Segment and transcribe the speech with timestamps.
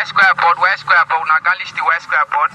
[0.00, 2.50] Where square board, where square board, now gun list the where square board.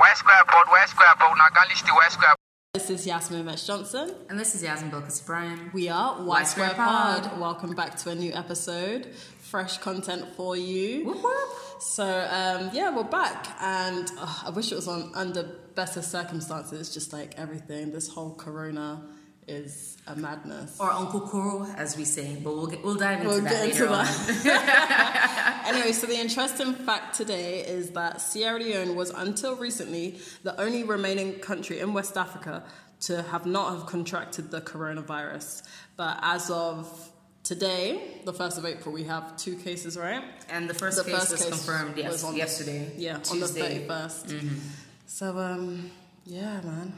[0.00, 2.34] Where square board, where square board, now gun list the where square
[2.72, 4.12] This is Yasmin Mesh Johnson.
[4.28, 5.70] And this is Yasmin Bilkis Ibrahim.
[5.72, 7.22] We are Y Y Square Square Pod.
[7.22, 7.40] Pod.
[7.40, 9.06] Welcome back to a new episode.
[9.38, 11.04] Fresh content for you.
[11.04, 11.48] Whoop whoop.
[11.78, 15.44] So um, yeah, we're back, and uh, I wish it was on under
[15.76, 16.92] better circumstances.
[16.92, 19.00] Just like everything, this whole Corona
[19.46, 20.78] is a madness.
[20.80, 22.36] Or Uncle Koro, as we say.
[22.42, 24.04] But we'll, get, we'll dive into We'll that get later into on.
[24.04, 25.64] that.
[25.66, 30.82] anyway, so the interesting fact today is that Sierra Leone was until recently the only
[30.84, 32.64] remaining country in West Africa
[33.00, 35.62] to have not have contracted the coronavirus.
[35.96, 37.10] But as of
[37.42, 40.24] today, the first of April, we have two cases, right?
[40.48, 42.92] And the first The case first was case confirmed yes, was on yesterday.
[42.96, 43.80] Yeah, Tuesday.
[43.80, 43.90] Mm-hmm.
[43.90, 44.60] on the 31st.
[45.06, 45.90] So um,
[46.24, 46.94] yeah, man,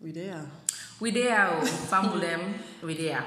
[0.00, 0.46] we there.
[0.98, 3.24] We there, oh, Fambulem, we there.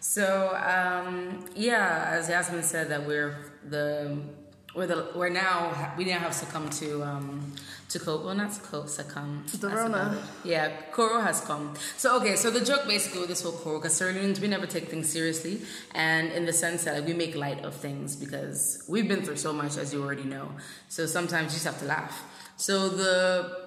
[0.00, 3.36] So um, yeah, as Yasmin said, that we're
[3.68, 4.18] the
[4.74, 7.54] we're the we're now we now have succumbed to um
[7.88, 8.24] to COVID.
[8.24, 9.46] Well, not co- succumb.
[9.58, 10.22] The Rona.
[10.44, 11.74] Yeah, Koro has come.
[11.96, 14.66] So okay, so the joke basically with this whole Koro, because Sierra Leoneans, we never
[14.66, 15.62] take things seriously,
[15.94, 19.36] and in the sense that like, we make light of things because we've been through
[19.36, 20.50] so much, as you already know.
[20.88, 22.22] So sometimes you just have to laugh.
[22.56, 23.66] So the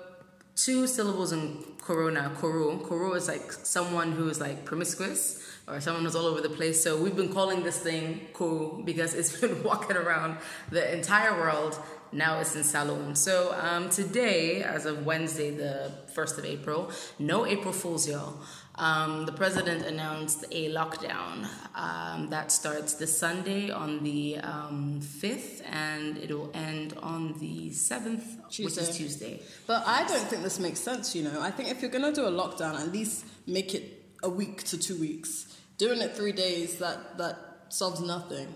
[0.56, 2.78] two syllables in corona, koro.
[2.78, 6.84] Koro is like someone who is like promiscuous or someone who's all over the place.
[6.84, 10.38] So we've been calling this thing koro because it's been walking around
[10.70, 11.80] the entire world.
[12.12, 13.16] Now it's in Salone.
[13.16, 18.36] So um, today, as of Wednesday, the 1st of April, no April Fool's, y'all.
[18.80, 25.62] Um, the president announced a lockdown um, that starts this Sunday on the um, 5th
[25.70, 28.94] and it'll end on the 7th, which is Tuesday.
[28.94, 29.42] Tuesday.
[29.68, 31.42] But I don't think this makes sense, you know.
[31.42, 34.64] I think if you're going to do a lockdown, at least make it a week
[34.64, 35.58] to two weeks.
[35.78, 37.36] Doing it three days, that, that
[37.68, 38.48] solves nothing.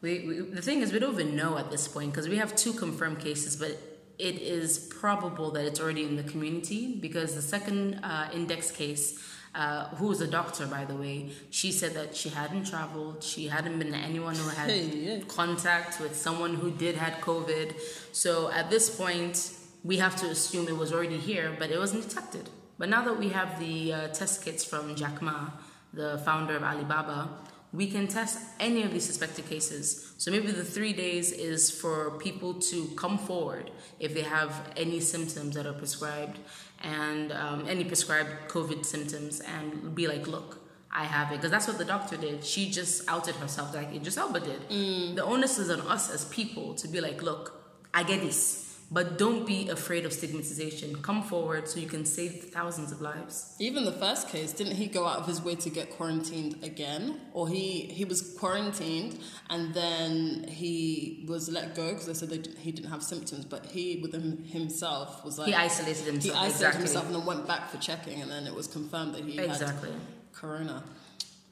[0.00, 2.56] We, we, the thing is, we don't even know at this point because we have
[2.56, 3.78] two confirmed cases, but
[4.18, 9.22] it is probable that it's already in the community because the second uh, index case,
[9.54, 13.48] uh, who was a doctor, by the way, she said that she hadn't traveled, she
[13.48, 15.20] hadn't been to anyone who had yeah.
[15.28, 17.74] contact with someone who did had COVID.
[18.12, 19.52] So at this point,
[19.84, 22.50] we have to assume it was already here, but it wasn't detected.
[22.78, 25.50] But now that we have the uh, test kits from Jack Ma,
[25.92, 27.30] the founder of Alibaba,
[27.72, 30.14] we can test any of these suspected cases.
[30.18, 35.00] So maybe the three days is for people to come forward if they have any
[35.00, 36.38] symptoms that are prescribed
[36.82, 40.58] and um, any prescribed COVID symptoms and be like, look,
[40.92, 41.36] I have it.
[41.36, 42.44] Because that's what the doctor did.
[42.44, 44.68] She just outed herself like Idris Elba did.
[45.16, 47.52] The onus is on us as people to be like, look,
[47.92, 48.65] I get this.
[48.88, 51.02] But don't be afraid of stigmatization.
[51.02, 53.56] Come forward so you can save thousands of lives.
[53.58, 57.20] Even the first case, didn't he go out of his way to get quarantined again?
[57.32, 59.18] Or he, he was quarantined
[59.50, 63.44] and then he was let go because they said they, didn't- he didn't have symptoms,
[63.44, 65.48] but he within himself was like.
[65.48, 66.22] He isolated himself.
[66.22, 66.78] He isolated exactly.
[66.82, 69.90] himself and then went back for checking, and then it was confirmed that he Exactly.
[69.90, 69.98] had
[70.32, 70.84] corona.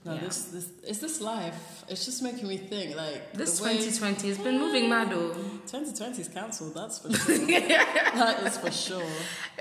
[0.05, 0.21] No, Yeah.
[0.21, 1.85] this, this is this life.
[1.89, 5.33] It's just making me think like This the way 2020 has been moving mad, though.
[5.67, 6.75] 2020 is cancelled.
[6.75, 7.39] That's for sure.
[7.49, 9.07] that is for sure.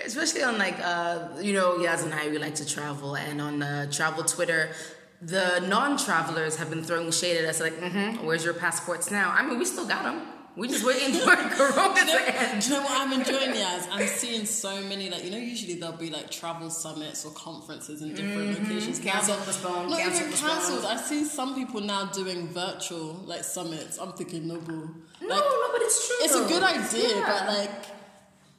[0.06, 3.64] Especially on like, uh, you know, Yaz and I, we like to travel, and on
[3.64, 4.72] uh, travel Twitter,
[5.22, 9.42] the non-travelers have been throwing shade at us, like, mm-hmm, "Where's your passports now?" I
[9.48, 10.22] mean, we still got them.
[10.56, 12.62] We just waiting for Corona to end.
[12.62, 13.88] Do you know what I'm enjoying, Yaz?
[13.92, 18.04] I'm seeing so many, like, you know, usually there'll be like travel summits or conferences
[18.04, 18.64] in different mm-hmm.
[18.64, 19.04] locations.
[19.04, 20.86] Now Cancelled, they're- postponed, Not cancelled, even cancelled.
[20.86, 23.98] I see some people now doing virtual like summits.
[23.98, 24.96] I'm thinking, no, boo.
[25.22, 26.18] No, Like, no, but it's true.
[26.22, 27.26] it's a good idea, Yeah.
[27.26, 27.86] but like,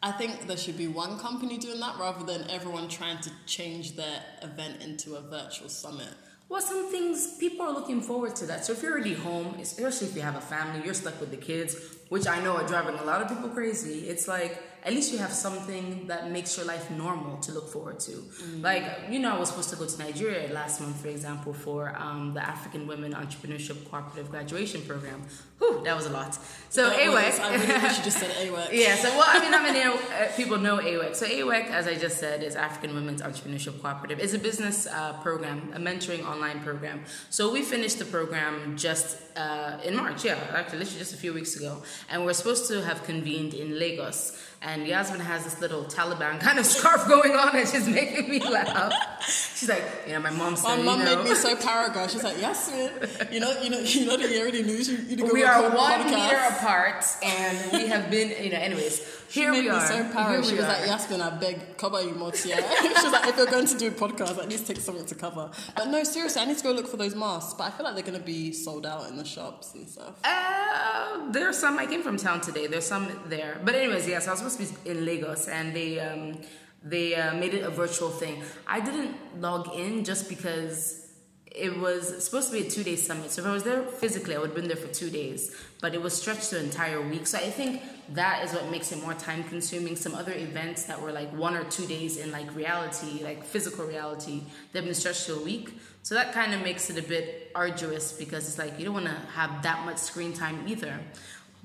[0.02, 3.94] I think there should be one company doing that rather than everyone trying to change
[3.94, 6.12] their event into a virtual summit.
[6.54, 8.64] Well, some things people are looking forward to that.
[8.64, 11.36] So if you're already home, especially if you have a family, you're stuck with the
[11.36, 11.74] kids,
[12.10, 14.08] which I know are driving a lot of people crazy.
[14.08, 17.98] It's like at least you have something that makes your life normal to look forward
[18.00, 18.22] to.
[18.60, 21.94] Like you know, I was supposed to go to Nigeria last month, for example, for
[21.96, 25.22] um, the African Women Entrepreneurship Cooperative Graduation Program.
[25.58, 26.38] Whew, that was a lot.
[26.68, 28.68] So That anyway, was- I really wish you just said AWEC.
[28.72, 31.14] yeah, so well, I mean, I mean, uh, people know AWEC.
[31.16, 34.18] So AWEC, as I just said, is African Women's Entrepreneurship Cooperative.
[34.20, 37.04] It's a business uh, program, a mentoring online program.
[37.30, 41.32] So we finished the program just uh, in March, yeah, actually, literally just a few
[41.32, 44.36] weeks ago, and we're supposed to have convened in Lagos.
[44.66, 48.40] And Yasmin has this little Taliban kind of scarf going on, and she's making me
[48.40, 48.92] laugh.
[49.28, 52.10] She's like, you know, my mom said, My you know, made me so paragod.
[52.10, 52.90] She's like, Yasmin,
[53.30, 56.40] you know, you know, you know you already knew you, you we are one year
[56.50, 59.23] apart, and we have been, you know, anyways.
[59.34, 59.84] She Here made we are.
[59.84, 60.46] so proud.
[60.46, 60.86] She was like, are.
[60.86, 62.60] Yasmin, I beg, cover you more, yeah.
[62.82, 65.14] She was like, if you're going to do a podcast, at least take something to
[65.16, 65.50] cover.
[65.74, 67.52] But no, seriously, I need to go look for those masks.
[67.54, 70.20] But I feel like they're going to be sold out in the shops and stuff.
[70.22, 71.80] Uh, there's some.
[71.80, 72.68] I came from town today.
[72.68, 73.60] There's some there.
[73.64, 76.38] But anyways, yes, I was supposed to be in Lagos, and they um,
[76.84, 78.40] they uh, made it a virtual thing.
[78.68, 81.10] I didn't log in just because
[81.46, 83.32] it was supposed to be a two day summit.
[83.32, 85.56] So if I was there physically, I would have been there for two days.
[85.80, 87.26] But it was stretched to an entire week.
[87.26, 89.96] So I think that is what makes it more time consuming.
[89.96, 93.86] Some other events that were like one or two days in like reality, like physical
[93.86, 94.42] reality,
[94.72, 95.78] they've been stretched to a week.
[96.02, 99.06] So that kind of makes it a bit arduous because it's like you don't want
[99.06, 100.98] to have that much screen time either.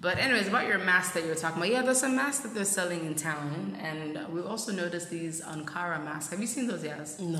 [0.02, 2.54] But anyways, about your mask that you were talking about, yeah, there's some masks that
[2.54, 6.32] they're selling in town, and we've also noticed these Ankara masks.
[6.32, 7.20] Have you seen those, Yas?
[7.20, 7.40] No.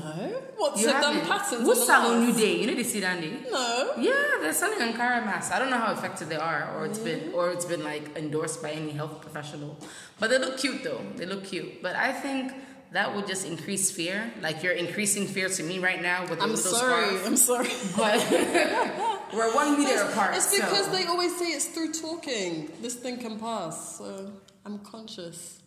[0.58, 1.26] What's You the haven't?
[1.26, 1.66] patterns?
[1.66, 2.60] What on the salon you day?
[2.60, 3.46] You know they see Dandy?
[3.50, 3.94] No.
[3.96, 4.12] Yeah,
[4.42, 5.50] they're selling Ankara masks.
[5.50, 7.34] I don't know how effective they are, or it's been, mm-hmm.
[7.34, 9.78] or it's been like endorsed by any health professional.
[10.18, 11.00] But they look cute though.
[11.16, 11.80] They look cute.
[11.82, 12.52] But I think
[12.92, 14.32] that would just increase fear.
[14.42, 17.16] Like you're increasing fear to me right now with the I'm little sorry.
[17.16, 17.26] scarf.
[17.26, 17.70] I'm sorry.
[17.96, 18.18] But
[19.32, 20.34] we're one meter apart.
[20.34, 20.92] It's because so.
[20.92, 22.70] they always say it's through talking.
[22.80, 23.98] This thing can pass.
[23.98, 24.30] So
[24.64, 25.60] I'm conscious.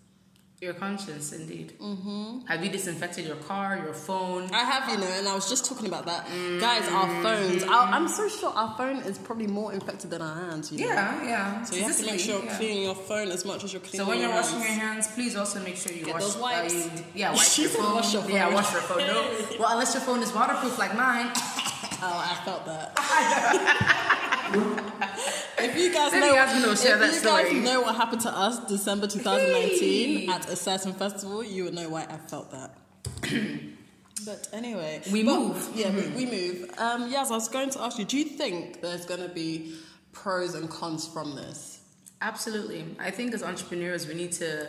[0.61, 1.73] Your conscience, indeed.
[1.77, 2.45] Mm-hmm.
[2.47, 4.49] Have you disinfected your car, your phone?
[4.53, 6.25] I have, you know, and I was just talking about that.
[6.61, 7.63] Guys, our phones.
[7.65, 10.71] Our, I'm so sure our phone is probably more infected than our hands.
[10.71, 10.85] You know?
[10.85, 11.63] Yeah, yeah.
[11.63, 12.55] So you have to make sure you're yeah.
[12.55, 14.77] cleaning your phone as much as you're cleaning So when you're washing hands.
[14.77, 16.23] your hands, please also make sure you Get wash.
[16.23, 16.73] those wipes.
[16.73, 17.95] Uh, you, yeah, wash your phone.
[17.95, 18.31] wash your phone.
[18.31, 18.99] Yeah, wash your phone.
[18.99, 21.29] No, well, unless your phone is waterproof like mine.
[22.05, 22.91] Oh, I felt that.
[25.59, 27.43] if you guys Maybe know, Yasmin will if that you story.
[27.43, 30.27] guys know what happened to us December 2019 Hey.
[30.27, 32.75] at a certain festival, you would know why I felt that.
[34.25, 35.69] but anyway, We but- move.
[35.75, 36.71] Yeah, we, we move.
[36.77, 38.05] Um, yes, I was going to ask you.
[38.05, 39.75] Do you think there's going to be
[40.11, 41.79] pros and cons from this?
[42.21, 42.85] Absolutely.
[42.99, 44.67] I think as entrepreneurs, we need to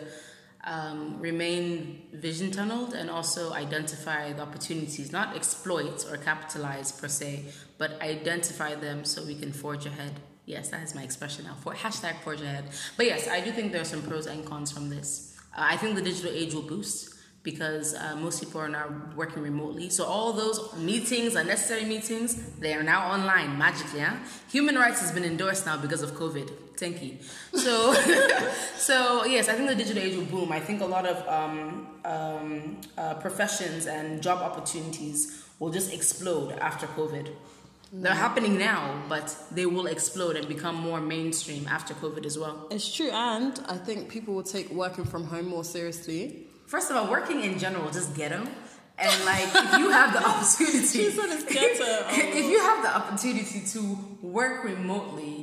[0.65, 7.45] um, remain vision tunneled and also identify the opportunities, not exploit or capitalize per se,
[7.77, 10.19] but identify them so we can forge ahead.
[10.45, 11.55] Yes, that is my expression now.
[11.55, 12.65] For hashtag forge ahead.
[12.97, 15.35] But yes, I do think there are some pros and cons from this.
[15.55, 17.13] Uh, I think the digital age will boost
[17.43, 19.89] because uh, most people are now working remotely.
[19.89, 24.03] So all those meetings, unnecessary meetings, they are now online magically.
[24.51, 26.51] Human rights has been endorsed now because of COVID.
[26.77, 27.17] Thank you.
[27.53, 27.93] So,
[28.77, 30.51] so yes, I think the digital age will boom.
[30.51, 36.51] I think a lot of um, um, uh, professions and job opportunities will just explode
[36.59, 37.29] after COVID.
[37.93, 42.67] They're happening now, but they will explode and become more mainstream after COVID as well.
[42.69, 46.47] It's true, and I think people will take working from home more seriously.
[46.65, 48.45] First of all, working in general, just ghetto.
[48.97, 52.05] And like, if you have the opportunity, She said it's ghetto.
[52.09, 55.34] if you have the opportunity to work remotely,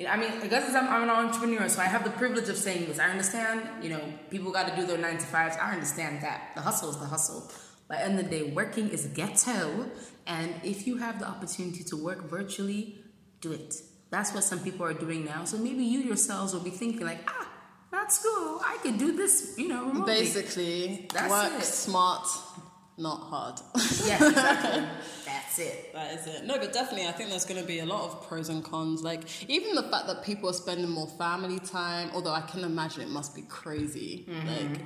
[0.00, 2.48] you know, I mean, I guess I'm, I'm an entrepreneur, so I have the privilege
[2.48, 2.98] of saying this.
[2.98, 4.00] I understand, you know,
[4.30, 5.58] people got to do their nine to fives.
[5.60, 6.52] I understand that.
[6.54, 7.52] The hustle is the hustle.
[7.86, 9.90] But the end of the day, working is ghetto.
[10.26, 12.96] And if you have the opportunity to work virtually,
[13.42, 13.74] do it.
[14.08, 15.44] That's what some people are doing now.
[15.44, 17.46] So maybe you yourselves will be thinking like, ah,
[17.92, 18.62] that's cool.
[18.64, 20.14] I could do this, you know, remotely.
[20.14, 21.64] Basically, That's work it.
[21.64, 22.26] smart,
[23.00, 23.60] not hard.
[23.74, 24.84] Yes, exactly.
[25.24, 25.92] That's it.
[25.92, 26.44] That is it.
[26.44, 29.02] No, but definitely, I think there's going to be a lot of pros and cons.
[29.02, 32.10] Like even the fact that people are spending more family time.
[32.14, 34.26] Although I can imagine it must be crazy.
[34.28, 34.48] Mm-hmm.
[34.48, 34.80] Like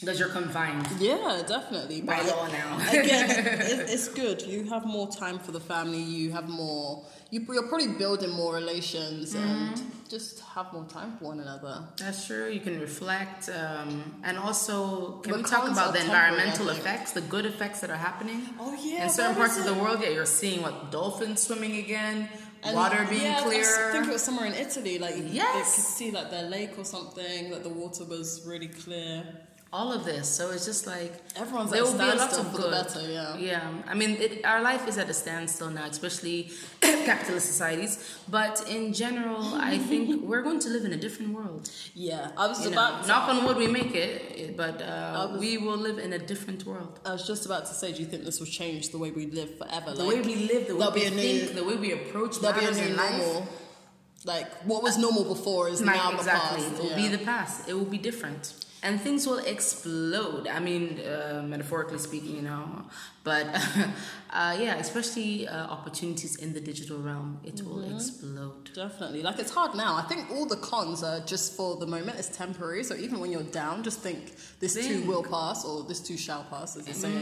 [0.00, 2.02] Because you're confined yeah, definitely.
[2.02, 2.78] by But law now.
[2.90, 4.42] again, it, it's good.
[4.42, 6.02] You have more time for the family.
[6.02, 7.02] You have more.
[7.30, 11.82] You, you're probably building more relations and just have more time for one another.
[11.96, 12.50] That's true.
[12.50, 17.22] You can reflect, um, and also can The we talk about the environmental effects, the
[17.22, 18.42] good effects that are happening?
[18.60, 22.28] Oh, yeah, In certain parts of the world, yeah, you're seeing what dolphins swimming again,
[22.62, 23.88] And water being yeah, clear.
[23.88, 24.98] I think it was somewhere in Italy.
[24.98, 25.74] Like they Yes.
[25.74, 27.50] could see like their lake or something.
[27.50, 29.24] That the water was really clear.
[29.72, 30.28] All of this.
[30.28, 32.70] So it's just like Everyone's there will be a lot of good.
[32.70, 33.36] better, yeah.
[33.36, 33.68] yeah.
[33.86, 38.18] I mean, it, our life is at a standstill now, especially capitalist societies.
[38.28, 41.70] But in general, I think we're going to live in a different world.
[41.94, 43.02] Yeah, I was You know, about.
[43.02, 46.18] To, knock on wood, we make it, but uh, was- we will live in a
[46.18, 46.98] different world.
[47.04, 49.26] I was just about to say, do you think this will change the way we
[49.26, 49.92] live forever?
[49.92, 52.78] The way we live, the way we think, new- the way we approach There'll matters
[52.78, 53.18] new in life.
[53.18, 53.48] normal.
[54.24, 56.62] Like what was normal before is Like, now exactly.
[56.62, 56.78] the past.
[56.78, 56.96] It will yeah.
[56.96, 57.68] be the past.
[57.68, 58.54] It will be different.
[58.86, 60.44] And things will explode.
[60.58, 62.64] I mean, uh, metaphorically speaking, you know.
[63.24, 63.46] But
[64.30, 67.96] uh, yeah, especially uh, opportunities in the digital realm, it will Mm-hmm.
[67.96, 68.64] explode.
[68.74, 69.22] Definitely.
[69.28, 69.92] Like it's hard now.
[69.96, 72.14] I think all the cons are just for the moment.
[72.20, 72.84] It's temporary.
[72.84, 74.20] So even when you're down, just think
[74.60, 77.16] this too will pass or this too shall pass, as they say.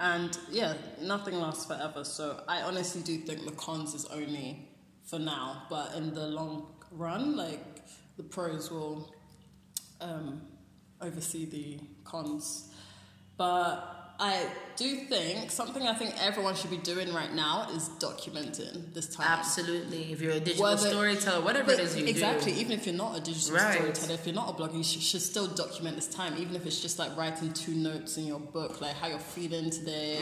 [0.00, 2.02] And yeah, nothing lasts forever.
[2.04, 4.48] So I honestly do think the cons is only
[5.10, 5.64] for now.
[5.68, 6.54] But in the long
[6.90, 7.62] run, like
[8.16, 9.12] the pros will
[10.00, 10.40] um,
[11.04, 12.68] oversee the cons.
[13.36, 14.46] But I
[14.76, 19.26] do think something I think everyone should be doing right now is documenting this time.
[19.28, 20.12] Absolutely.
[20.12, 22.52] If you're a digital Whether- storyteller, whatever it is you exactly.
[22.52, 22.60] do.
[22.60, 23.74] Even if you're not a digital Right.
[23.74, 26.36] storyteller, if you're not a blogger, you should, should still document this time.
[26.38, 29.70] Even if it's just like writing two notes in your book, like how you're feeling
[29.70, 30.20] today,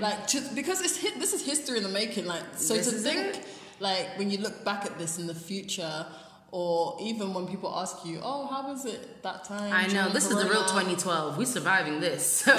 [0.00, 2.24] like to, because it's this is history in the making.
[2.24, 2.84] Like so Mm-hmm.
[2.84, 3.46] This to think, it.
[3.78, 6.06] like when you look back at this in the future.
[6.56, 10.08] Or even when people ask you, "Oh, how was it that time?" I know.
[10.10, 11.36] This is the real 2012.
[11.36, 12.44] We're surviving this.
[12.44, 12.54] So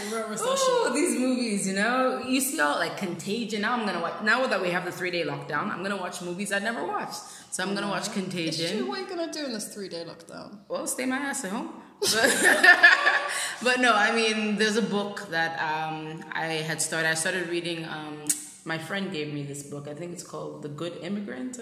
[0.00, 0.74] The real recession.
[0.74, 3.62] Ooh, these movies, you know, you see all like Contagion.
[3.62, 4.22] Now I'm gonna watch.
[4.22, 7.22] Now that we have the three day lockdown, I'm gonna watch movies I never watched.
[7.50, 8.12] So I'm gonna watch.
[8.12, 8.86] Contagion.
[8.86, 10.58] What are you gonna do in this three-day lockdown?
[10.68, 11.70] Well, stay my ass at home.
[12.00, 12.30] But,
[13.62, 17.08] but no, I mean, there's a book that um, I had started.
[17.08, 17.84] I started reading.
[17.84, 18.24] Um,
[18.64, 19.88] my friend gave me this book.
[19.88, 21.58] I think it's called The Good Immigrant.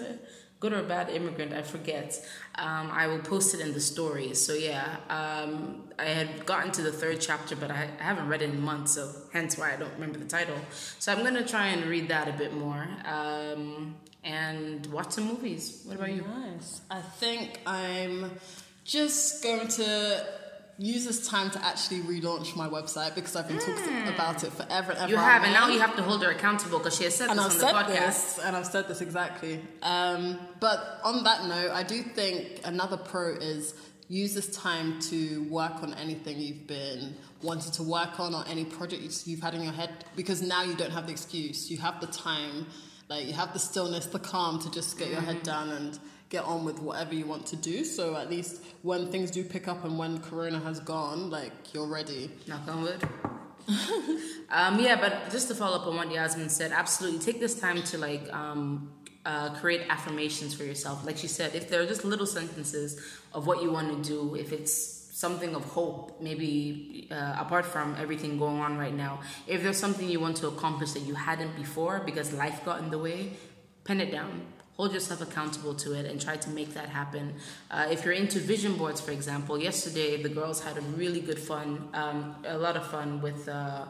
[0.59, 2.19] Good or bad immigrant, I forget.
[2.55, 4.45] Um, I will post it in the stories.
[4.45, 8.41] So yeah, um, I had gotten to the third chapter, but I, I haven't read
[8.41, 10.57] it in months, so hence why I don't remember the title.
[10.99, 15.83] So I'm gonna try and read that a bit more um, and watch some movies.
[15.85, 16.23] What about you?
[16.23, 16.81] Nice.
[16.91, 18.31] I think I'm
[18.83, 20.25] just going to
[20.79, 24.91] use this time to actually relaunch my website because I've been talking about it forever
[24.93, 25.05] and ever.
[25.05, 25.09] Hmm.
[25.09, 27.37] You have, and now you have to hold her accountable because she has said and
[27.37, 28.05] this I've on the podcast.
[28.05, 29.61] this, and I've said this exactly.
[29.83, 33.73] Um, but on that note, I do think another pro is
[34.07, 38.65] use this time to work on anything you've been wanting to work on or any
[38.65, 41.69] project you've had in your head because now you don't have the excuse.
[41.69, 42.65] You have the time,
[43.09, 46.43] like you have the stillness, the calm to just get your head down and get
[46.45, 47.83] on with whatever you want to do.
[47.83, 51.87] So at least when things do pick up and when Corona has gone, like you're
[51.87, 52.31] ready.
[52.47, 53.03] Knock on wood.
[54.49, 57.81] um, yeah, but just to follow up on what Yasmin said, absolutely take this time
[57.83, 58.91] to like um,
[59.25, 61.05] uh, create affirmations for yourself.
[61.05, 63.01] Like she said, if there are just little sentences
[63.33, 67.95] of what you want to do, if it's something of hope, maybe uh, apart from
[67.99, 71.55] everything going on right now, if there's something you want to accomplish that you hadn't
[71.55, 73.33] before because life got in the way,
[73.83, 74.45] pen it down
[74.79, 77.33] hold yourself accountable to it and try to make that happen.
[77.69, 81.37] Uh, if you're into vision boards, for example, yesterday the girls had a really good
[81.37, 83.49] fun, um, a lot of fun with.
[83.49, 83.83] Uh,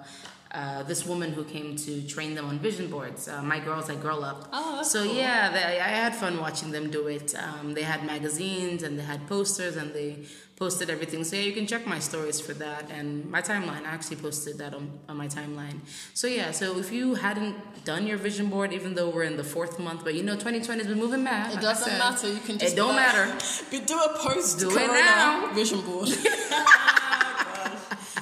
[0.51, 3.27] uh, this woman who came to train them on vision boards.
[3.27, 4.49] Uh, my girls, I girl up.
[4.51, 5.13] Oh, so cool.
[5.15, 7.35] yeah, they, I had fun watching them do it.
[7.35, 10.25] Um, they had magazines and they had posters and they
[10.55, 11.23] posted everything.
[11.23, 13.83] So yeah, you can check my stories for that and my timeline.
[13.85, 15.79] I actually posted that on, on my timeline.
[16.13, 19.43] So yeah, so if you hadn't done your vision board, even though we're in the
[19.43, 21.53] fourth month, but you know 2020 has been moving mad.
[21.53, 22.27] It doesn't matter.
[22.27, 23.37] You can just It don't like, matter.
[23.71, 25.53] Be, do a post Do it now.
[25.53, 26.09] vision board.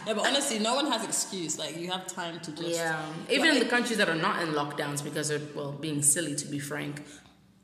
[0.08, 1.60] yeah, but honestly, no one has excuse.
[1.60, 3.00] Like you have time to just Yeah,
[3.30, 6.36] even in Like, the countries that are not in lockdowns because they're well being silly
[6.36, 7.04] to be frank.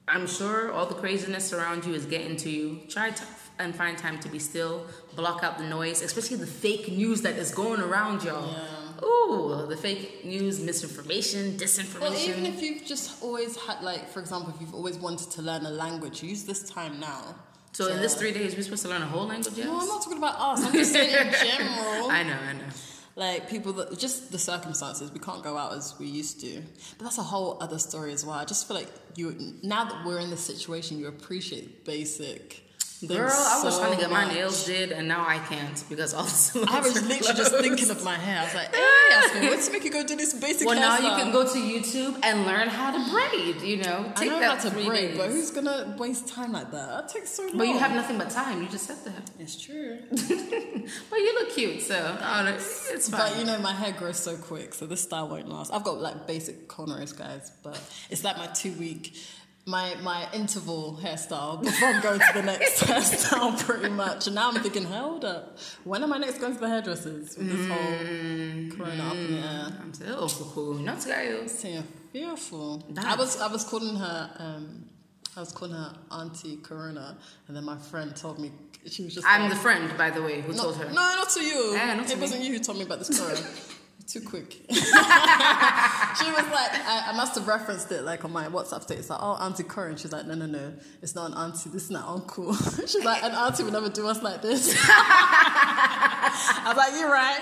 [0.08, 2.82] I'm sure all the craziness around you is getting to you.
[2.90, 3.24] Try to
[3.60, 4.86] and find time to be still,
[5.16, 8.52] block out the noise, especially the fake news that is going around y'all.
[8.52, 9.06] Yeah.
[9.06, 12.02] Ooh, the fake news, misinformation, disinformation.
[12.02, 15.42] Well, even if you've just always had, like, for example, if you've always wanted to
[15.42, 17.36] learn a language, use this time now.
[17.74, 19.54] So in this three days, we're supposed to learn a whole language.
[19.58, 19.66] Yes?
[19.66, 20.64] No, I'm not talking about us.
[20.66, 22.10] I'm just saying in general.
[22.20, 22.64] I know, I know.
[23.16, 26.62] like people that just the circumstances we can't go out as we used to
[26.98, 30.04] but that's a whole other story as well i just feel like you now that
[30.06, 32.63] we're in this situation you appreciate basic
[33.08, 36.24] Girl, I was trying to get my nails did, and now I can't because all
[36.24, 38.40] the I was literally just thinking of my hair.
[38.40, 40.98] I was like, hey, Aspen, what's to make you go do this basic Well, now
[40.98, 43.62] you can go to YouTube and learn how to braid.
[43.62, 45.18] You know, I take know that how to braid, days.
[45.18, 46.88] but who's gonna waste time like that?
[46.88, 47.58] That takes so long.
[47.58, 48.62] But you have nothing but time.
[48.62, 49.30] You just said that.
[49.40, 50.00] It's true.
[51.10, 53.32] But you look cute, so oh, it's it's fine.
[53.32, 55.74] But you know, my hair grows so quick, so this style won't last.
[55.74, 57.80] I've got like basic cornrows, guys, but
[58.10, 59.16] it's like my two week,
[59.66, 64.28] my my interval hairstyle before I'm going to the next hairstyle, pretty much.
[64.28, 67.50] And now I'm thinking, hold up, when am I next going to the hairdressers with
[67.50, 69.68] this whole mm, corona up in mm, the air?
[69.82, 70.74] I'm still oh, cool.
[70.76, 71.60] Not guys.
[71.60, 72.84] So fearful.
[72.98, 74.30] I was I was calling her.
[74.38, 74.86] Um,
[75.36, 77.18] I was calling her Auntie Corona,
[77.48, 78.52] and then my friend told me
[78.86, 79.26] she was just.
[79.28, 80.86] I'm like, the friend, by the way, who no, told her.
[80.86, 81.74] No, not to you.
[81.74, 82.22] Yeah, not it me.
[82.22, 83.40] wasn't you who told me about this corona.
[84.06, 84.52] Too quick.
[84.70, 84.86] she was
[86.52, 89.10] like, I, I must have referenced it like on my WhatsApp status.
[89.10, 89.96] Like, oh, Auntie Corinne.
[89.96, 91.70] She's like, no, no, no, it's not an auntie.
[91.70, 92.54] This is an uncle.
[92.86, 94.76] She's like, an auntie would never do us like this.
[94.84, 97.40] I was like, you're right.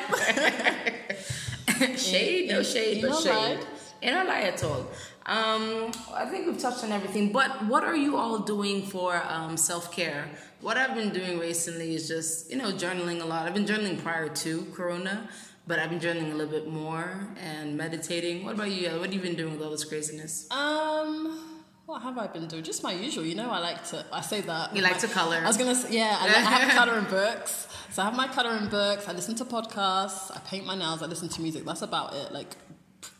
[1.97, 3.59] shade, no shade, but no shade.
[4.01, 4.87] In no lie at all.
[5.25, 7.31] Um, I think we've touched on everything.
[7.31, 10.29] But what are you all doing for um, self care?
[10.61, 13.47] What I've been doing recently is just you know journaling a lot.
[13.47, 15.29] I've been journaling prior to Corona,
[15.67, 18.43] but I've been journaling a little bit more and meditating.
[18.45, 18.89] What about you?
[18.91, 20.49] What have you been doing with all this craziness?
[20.51, 21.47] Um,
[21.85, 22.63] What have I been doing?
[22.63, 23.25] Just my usual.
[23.25, 24.05] You know, I like to.
[24.11, 24.75] I say that.
[24.75, 25.37] You like to color.
[25.43, 26.17] I was gonna say, yeah.
[26.19, 27.67] I, like, I have coloring books.
[27.91, 29.07] So I have my coloring books.
[29.09, 30.31] I listen to podcasts.
[30.35, 31.03] I paint my nails.
[31.03, 31.65] I listen to music.
[31.65, 32.31] That's about it.
[32.31, 32.55] Like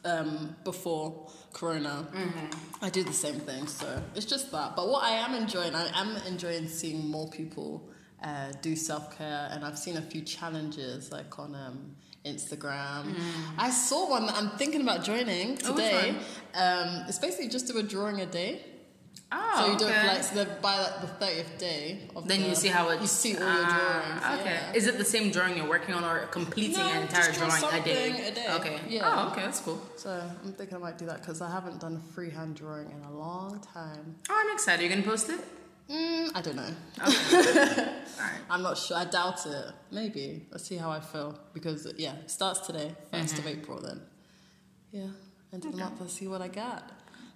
[0.06, 2.08] um, before Corona,
[2.82, 3.68] I do the same thing.
[3.68, 4.76] So it's just that.
[4.78, 7.90] But what I am enjoying, I am enjoying seeing more people
[8.24, 11.56] uh, do self care, and I've seen a few challenges like on.
[11.56, 11.96] Um,
[12.26, 13.16] Instagram.
[13.58, 16.12] I saw one that I'm thinking about joining Oh, today.
[16.14, 16.20] one?
[16.64, 18.62] um, it's basically just do a drawing a day.
[19.34, 20.08] Oh, So you do it okay.
[20.08, 22.10] like so the, by like the thirtieth day.
[22.16, 23.00] Of Then the- you see how it.
[23.00, 24.42] you see all your Ah, drawings.
[24.42, 24.54] Okay.
[24.54, 24.74] yeah.
[24.74, 27.82] Is it the same drawing you're working on, or completing No, an entire drawing a
[27.82, 28.28] day?
[28.28, 28.48] a day.
[28.60, 28.80] Okay.
[28.90, 29.04] Yeah.
[29.06, 29.44] Oh, okay.
[29.44, 29.82] That's cool.
[29.96, 30.10] So
[30.44, 33.12] I'm thinking I might do that because I haven't done a freehand drawing in a
[33.18, 34.18] long time.
[34.30, 34.82] Oh, I'm excited.
[34.84, 35.40] You're gonna post it?
[35.92, 36.74] Mm, I don't know.
[37.02, 37.98] Alright.
[38.50, 38.98] I'm not sure.
[38.98, 39.66] I doubt it.
[39.92, 40.46] Maybe.
[40.52, 43.82] Let's see how I feel because yeah, it starts today, 1st of April.
[43.82, 44.02] Then,
[44.92, 45.08] yeah,
[45.52, 46.00] end of the month.
[46.00, 46.90] Let's see what I got.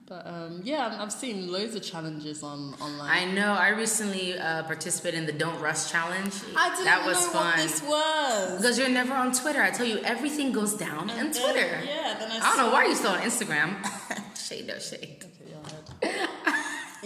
[0.08, 3.10] But um, yeah, I've seen loads of challenges on online.
[3.10, 3.54] I know.
[3.54, 6.34] I recently uh, participated in the Don't Rush challenge.
[6.56, 7.46] I didn't that was know fun.
[7.46, 8.58] what this was.
[8.58, 9.64] Because you're never on Twitter.
[9.64, 11.82] I tell you, everything goes down on Twitter.
[11.84, 13.76] Yeah, then I, I don't know why you still on Instagram.
[14.38, 15.26] shade no shade.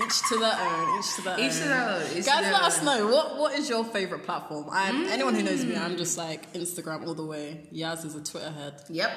[0.01, 0.07] Okay, your head.
[0.07, 0.99] each to their own.
[0.99, 1.59] Each to their Each own.
[1.61, 4.65] to their own, each Guys, let us know what what is your favorite platform.
[4.71, 5.75] I'm anyone who knows me.
[5.75, 5.81] Mm.
[5.81, 7.67] I'm just like Instagram all the way.
[7.73, 8.81] Yaz is a Twitter head.
[8.89, 9.11] Yep.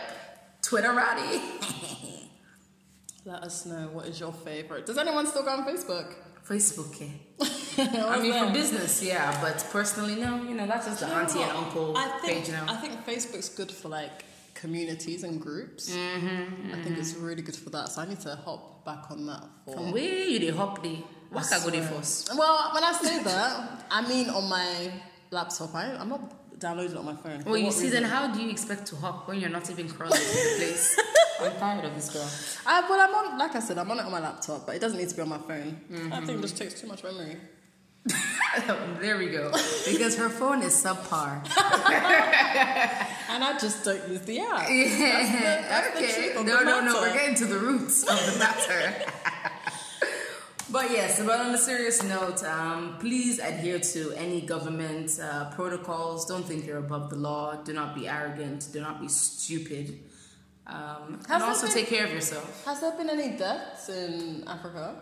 [0.62, 1.40] Twitter Roddy.
[3.24, 4.84] Let us know what is your favorite.
[4.86, 6.12] Does anyone still go on Facebook?
[6.48, 7.00] Facebook?
[7.78, 10.42] I I mean, for business, yeah, but personally, no.
[10.42, 12.66] You know, that's just the auntie and uncle I think, page now.
[12.68, 14.24] I think Facebook's good for like
[14.62, 15.82] communities and groups.
[15.90, 17.88] Mm-hmm, I think it's really good for that.
[17.92, 19.74] So I need to hop back on that for.
[19.74, 20.94] From where you dey hop the
[21.32, 21.92] waka go dey swear.
[21.98, 22.30] first.
[22.40, 23.52] Well, when I say that,
[23.90, 24.68] I mean on my
[25.30, 25.74] laptop.
[25.74, 26.22] I, I'm not
[26.60, 27.42] downloading it on my phone.
[27.42, 28.02] For Well, you what see, reason?
[28.02, 30.86] then how do you expect to hop when you're not even crawling to the place?
[31.42, 32.28] I'm tired of this girl.
[32.72, 33.38] I, well, I'm on.
[33.38, 35.22] Like I said, I'm on it on my laptop, but it doesn't need to be
[35.22, 35.80] on my phone.
[35.90, 36.10] Mm-hmm.
[36.10, 37.36] That thing just takes too much memory.
[39.00, 39.52] there we go.
[39.86, 41.44] Because her phone is subpar.
[43.28, 44.68] And I just don't use the app.
[44.68, 45.62] Yeah.
[45.68, 46.32] that's the okay.
[46.32, 46.84] truth no, the no, no.
[46.84, 47.00] matter.
[47.00, 48.94] We're getting to the roots of the matter.
[50.70, 56.26] but yes, but on a serious note, um, please adhere to any government uh, protocols.
[56.26, 57.54] Don't think you're above the law.
[57.62, 58.68] Do not be arrogant.
[58.72, 59.98] Do not be stupid.
[60.66, 62.64] Um, and also been- take care of yourself.
[62.66, 64.96] Has there been any deaths in Africa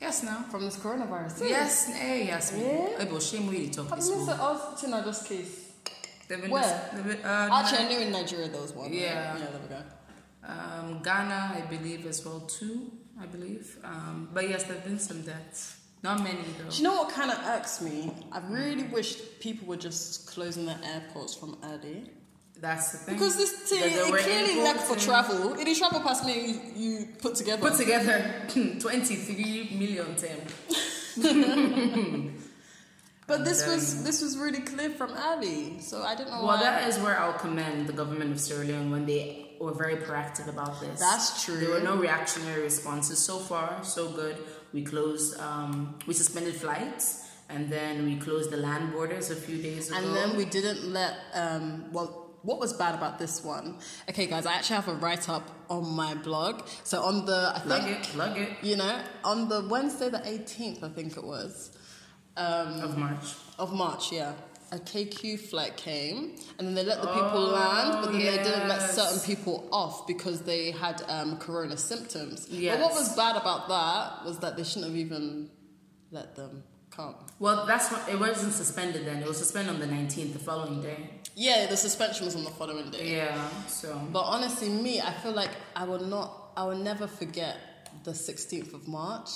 [0.00, 0.42] Yes, no.
[0.50, 1.48] from this coronavirus?
[1.48, 2.52] Yes, eh, yes.
[2.56, 3.04] Yeah?
[3.10, 4.30] But shame we talk Have you missed one.
[4.30, 4.36] it?
[4.42, 5.72] Oh, to this case.
[6.28, 6.90] Been Where?
[7.06, 8.90] been- uh, Actually, I knew in Nigeria there was one.
[8.90, 8.94] right?
[9.00, 9.38] Yeah.
[9.38, 9.82] Yeah, there we go.
[10.44, 13.78] Um, Ghana, I believe, as well, too, I believe.
[13.84, 15.76] Um, but yes, there have been some deaths.
[16.02, 16.68] Not many, though.
[16.70, 18.12] Do you know what kind of irks me?
[18.30, 22.10] I really wish people were just closing their airports from early.
[22.60, 23.14] That's the thing.
[23.14, 25.54] Because this thing, it clearly left for travel.
[25.54, 27.60] It is travel past me, you, you put together.
[27.68, 28.32] Put together
[28.80, 30.40] 23 million Tim.
[33.26, 36.56] but this And was this was really clear from early, so I don't know Well,
[36.58, 36.62] why.
[36.62, 40.48] that is where I'll commend the government of Sierra Leone when they were very proactive
[40.48, 41.00] about this.
[41.00, 41.56] That's true.
[41.58, 43.82] There were no reactionary responses so far.
[43.84, 44.36] So good.
[44.72, 49.56] We closed, um, we suspended flights, and then we closed the land borders a few
[49.62, 49.98] days ago.
[49.98, 53.76] And then we didn't let, um, well, what was bad about this one?
[54.08, 56.62] Okay, guys, I actually have a write up on my blog.
[56.84, 60.18] So on the, I plug think, it, plug it you know, on the Wednesday the
[60.18, 61.76] 18th, I think it was,
[62.36, 63.24] um, of March.
[63.58, 64.32] of March, yeah.
[64.72, 68.42] A KQ flight came, and then they let the people Oh, land, but then they
[68.42, 72.46] didn't let certain people off because they had um, corona symptoms.
[72.46, 75.50] But what was bad about that was that they shouldn't have even
[76.10, 76.64] let them
[76.96, 77.14] come.
[77.38, 79.22] Well, that's what it wasn't suspended then.
[79.22, 81.10] It was suspended on the 19th, the following day.
[81.34, 83.16] Yeah, the suspension was on the following day.
[83.16, 83.48] Yeah.
[83.66, 87.56] So But honestly, me, I feel like I will not, I will never forget
[88.04, 89.28] the 16th of March.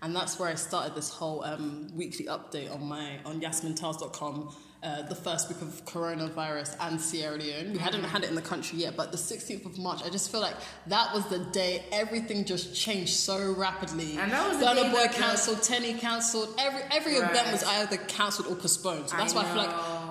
[0.00, 5.02] And that's where I started this whole um, weekly update on my, on yasmintales.com, uh,
[5.02, 7.72] the first week of coronavirus and Sierra Leone.
[7.72, 10.30] We hadn't had it in the country yet, but the 16th of March, I just
[10.30, 10.54] feel like
[10.86, 14.16] that was the day everything just changed so rapidly.
[14.18, 17.30] And that was day Boy cancelled, Teni cancelled, every, every Right.
[17.30, 19.08] event was either cancelled or postponed.
[19.08, 19.70] So I that's why I feel like.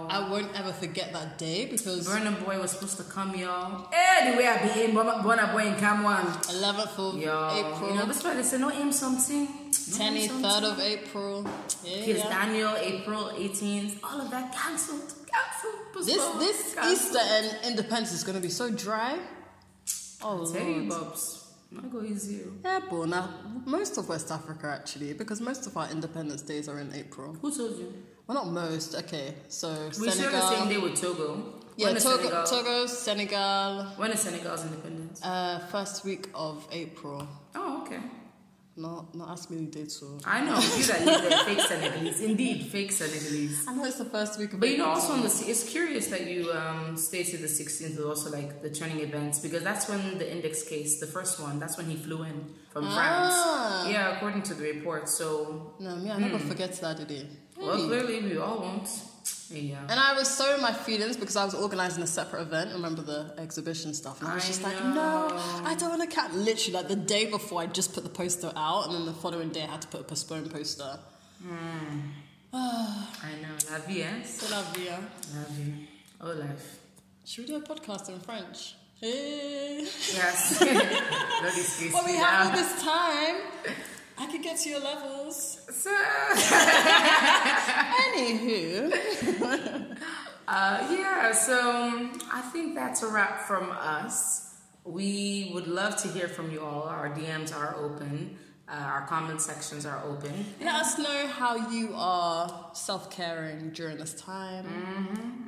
[0.10, 3.89] I won't ever forget that day because Burna Boy was supposed to come, y'all.
[3.91, 6.25] Eh, the way I be in Burna Boy in Cam One.
[6.25, 7.89] 11th of Yo, April.
[7.89, 9.49] you know that's why they say no aim something.
[9.89, 11.43] No Teni, aim 3rd of April.
[11.84, 12.30] Yeah, Kizz yeah.
[12.30, 16.93] Daniel, April 18th, all of that cancelled, cancelled, This this cancelled.
[16.93, 19.17] Easter and Independence is gonna be so dry.
[20.21, 20.89] Oh Tell you.
[20.89, 22.41] Bobs, not go easy.
[22.65, 23.30] Yeah, but now
[23.65, 27.38] most of West Africa actually, because most of our Independence days are in April.
[27.41, 27.93] Who told you?
[28.26, 28.93] Well, not most.
[28.95, 30.02] Okay, so Senegal.
[30.02, 30.50] We share Senegal.
[30.50, 31.54] the same day with Togo.
[31.78, 32.43] yeah, Togo, Senegal?
[32.45, 33.84] Togo, Senegal.
[33.95, 35.23] When is Senegal's independence?
[35.23, 37.26] Uh, first week of April.
[37.56, 38.00] Oh, okay.
[38.77, 40.19] Not not ask me did so.
[40.23, 42.21] I know you that live there, fake Senegalese.
[42.21, 43.65] Indeed, fake Senegalese.
[43.67, 46.07] I know it's the first week of But you know, also on the it's curious
[46.13, 50.19] that you um, stated the 16th was also like the turning events because that's when
[50.19, 52.37] the index case, the first one, that's when he flew in
[52.71, 52.93] from Ah.
[52.97, 53.93] France.
[53.93, 55.09] Yeah, according to the report.
[55.09, 57.25] So, No, me, I never forget that, did he?
[57.59, 58.87] well, clearly we all won't.
[59.49, 59.79] Yeah.
[59.89, 62.71] And I was so in my feelings because I was organizing a separate event.
[62.73, 64.19] Remember the exhibition stuff?
[64.21, 64.93] And I was I just like, know.
[65.29, 66.33] no, I don't want to cat.
[66.36, 69.49] Literally, like the day before, I just put the poster out, and then the following
[69.49, 70.99] day, I had to put a postponed poster.
[72.53, 73.55] I know.
[73.71, 74.23] La vie, eh?
[74.25, 74.89] C'est la vie.
[74.89, 75.03] hein.
[75.36, 75.88] La vie.
[76.21, 76.79] Oh, life.
[77.25, 78.75] Should we do a podcast in French?
[78.99, 79.81] Hey.
[80.13, 80.57] Yes.
[81.93, 83.36] Well, we have all this time.
[84.19, 85.60] I could get to your levels.
[85.71, 85.91] So,
[88.17, 88.91] Anywho,
[90.47, 94.56] uh, yeah, so um, I think that's a wrap from us.
[94.86, 96.84] We would love to hear from you all.
[96.84, 98.38] Our DMs are open.
[98.69, 100.45] Uh, our comment sections are open.
[100.60, 104.65] let us know how you are self caring during this time.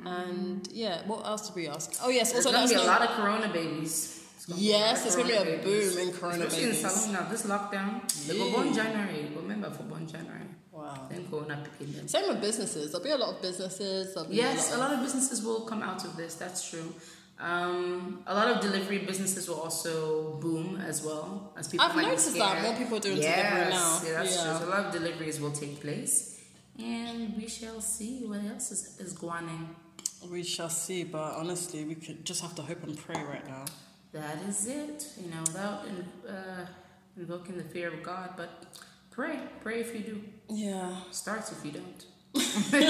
[0.06, 1.98] And yeah, what else did we ask?
[2.02, 4.24] Oh, yes, also let gonna be a lot of Corona babies.
[4.36, 5.96] It's gonna be a lot Yes, there's gonna be a babies.
[5.96, 6.90] boom in Corona Especially in babies.
[6.92, 7.28] Salone now.
[7.28, 8.52] This lockdown, they go Yeah.
[8.54, 9.32] born January.
[9.36, 10.46] Remember for born January.
[10.90, 11.06] Wow.
[11.10, 12.08] Then Corona picking them.
[12.08, 12.90] Same with businesses.
[12.90, 14.14] There'll be a lot of businesses.
[14.14, 16.34] There'll be Yes, a a lot lot of businesses will come out of this.
[16.34, 16.92] That's true.
[17.38, 21.86] Um, a lot of delivery businesses will also boom as well as people.
[21.86, 22.62] I've might noticed that.
[22.62, 24.00] More people are doing yes, delivery now.
[24.04, 24.42] Yeah, that's Yeah.
[24.44, 24.58] true.
[24.60, 26.38] So a lot of deliveries will take place,
[26.78, 29.62] and we shall see what else is, is going on.
[30.30, 33.64] we shall see, but honestly, we could just have to hope and pray right now.
[34.12, 34.98] That is it.
[35.22, 35.80] You know, without
[36.28, 36.66] uh,
[37.16, 38.50] invoking the fear of God, but
[39.10, 40.16] pray, pray if you do.
[40.50, 40.96] Yeah.
[41.10, 42.04] Start if you don't.
[42.70, 42.82] But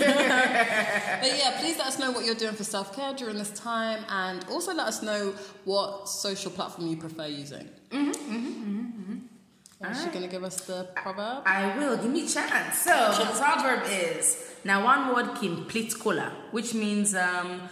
[1.39, 4.45] yeah, please let us know what you're doing for self care during this time, and
[4.51, 7.69] also let us know what social platform you prefer using.
[7.91, 9.91] Mm-hmm, mm-hmm, mm-hmm.
[9.91, 11.43] Is she gonna give us the proverb?
[11.47, 11.97] I will.
[11.97, 12.79] Give me a chance.
[12.79, 17.63] So the proverb is now one word complete cola, which means um,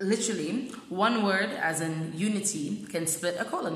[0.00, 3.66] literally one word as in unity can split a cola.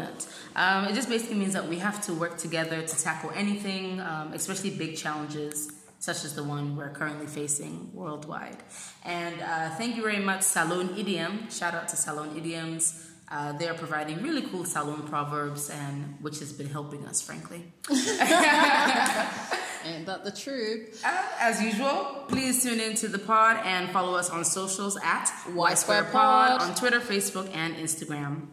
[0.54, 4.32] Um, it just basically means that we have to work together to tackle anything, um,
[4.32, 5.72] especially big challenges.
[5.98, 8.56] Such as the one we're currently facing worldwide.
[9.04, 11.50] And uh, thank you very much, Salone Idiom.
[11.50, 13.06] Shout out to Salone Idioms.
[13.30, 17.70] Uh, they are providing really cool Salone proverbs, and which has been helping us, frankly.
[19.84, 21.02] Ain't that the truth?
[21.04, 25.74] Uh, as usual, please tune into the pod and follow us on socials at Y
[25.74, 26.60] Square Pod.
[26.60, 28.48] on Twitter, Facebook, and Instagram.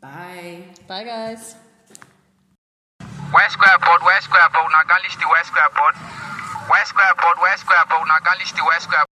[0.00, 0.64] Bye.
[0.86, 1.56] Bye, guys.
[3.32, 5.94] West Square Pod, West Square Pod, Nagali the West Square Pod.
[6.70, 9.04] West Square Pod, West Square Pod, Nagali the West Square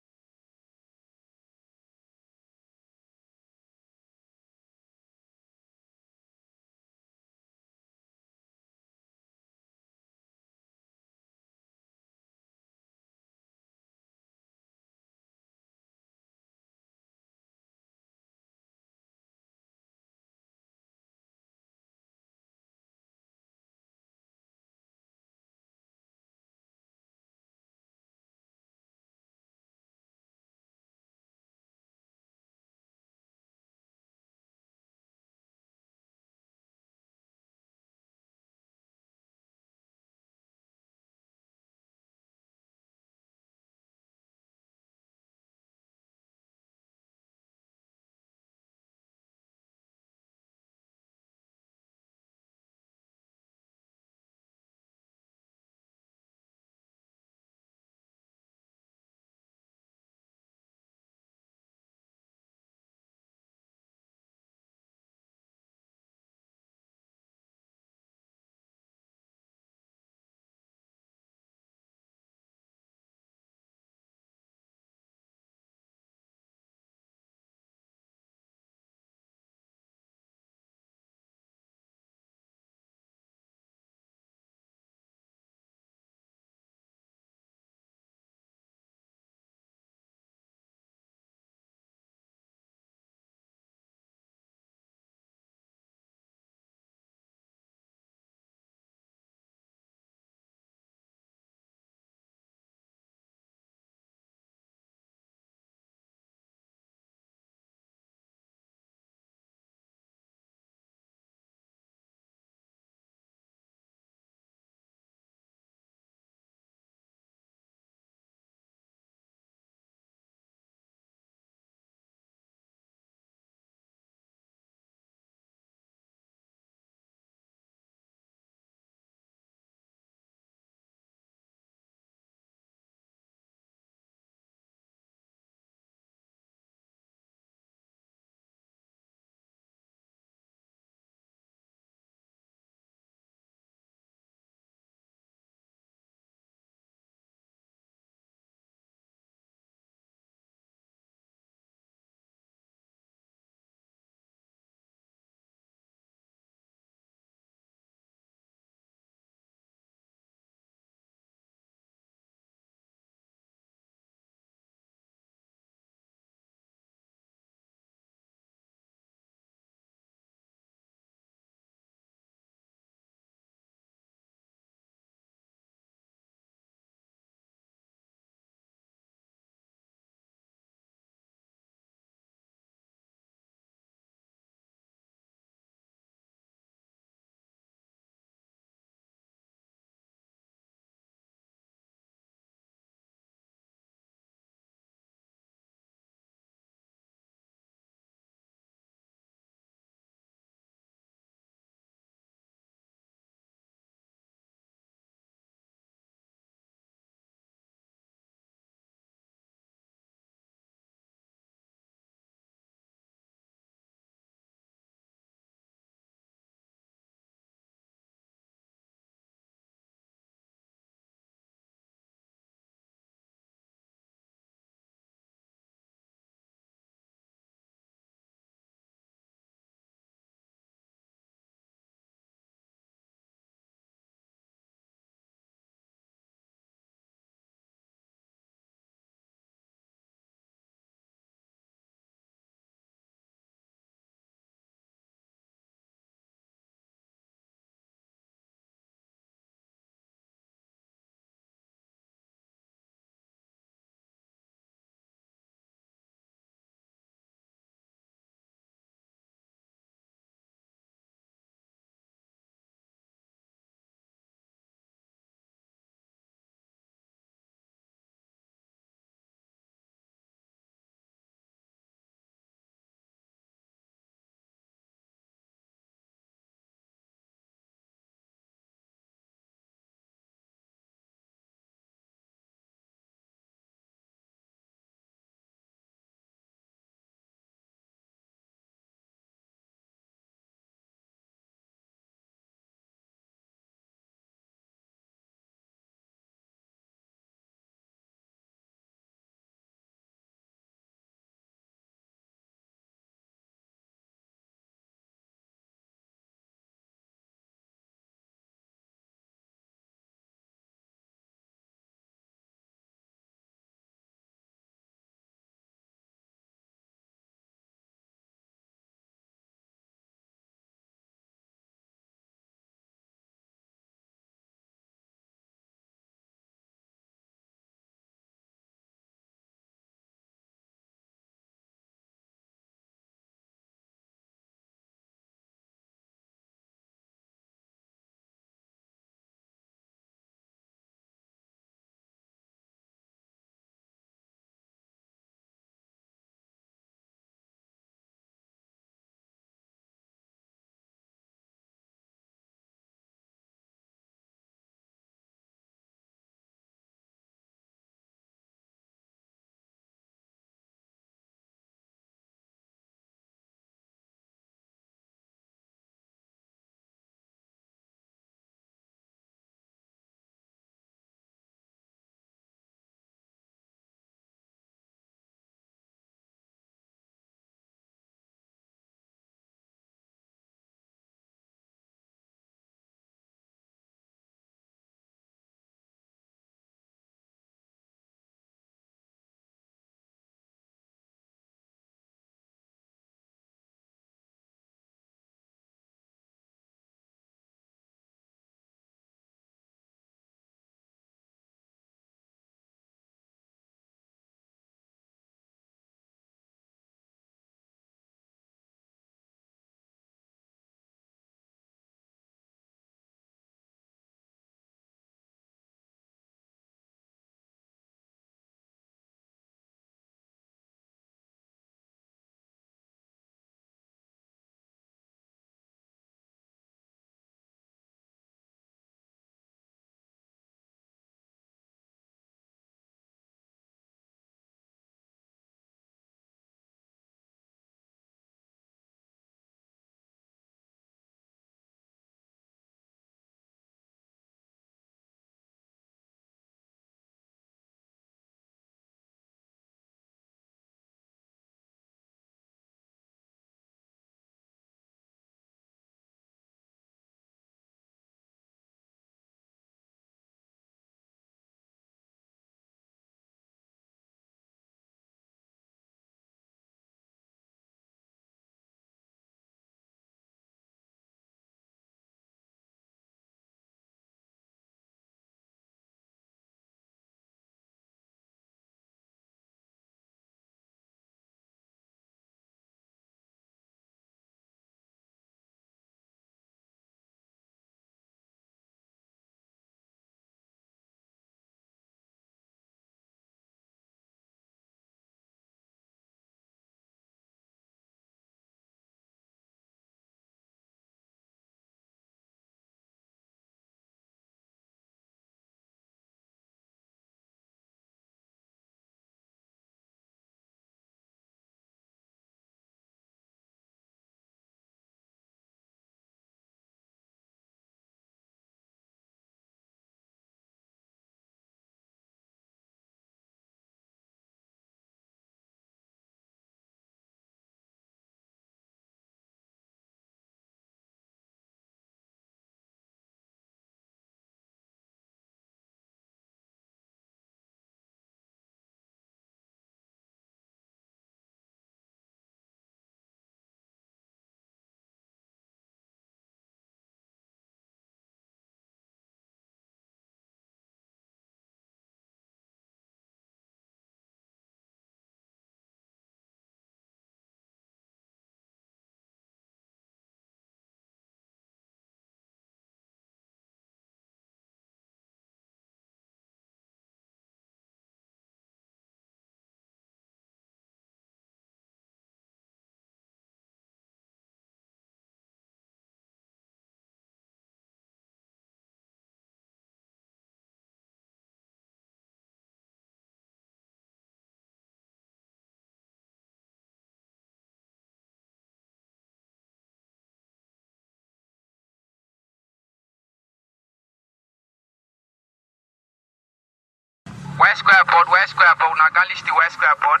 [597.50, 598.78] West Square Board, West Square Board,
[599.10, 600.00] Listi West Square Board.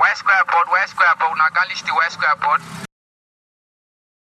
[0.00, 1.38] West Square Board, West Square Board,
[1.70, 2.60] Listi West Square Board.